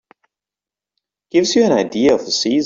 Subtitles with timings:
[1.29, 2.59] Gives you an idea of the season.